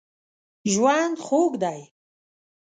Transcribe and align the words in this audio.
ژوند 0.73 1.15
خوږ 1.25 1.51
دی. 1.63 1.81